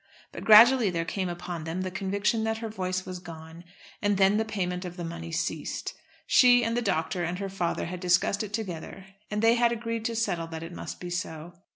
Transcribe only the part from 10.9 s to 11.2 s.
be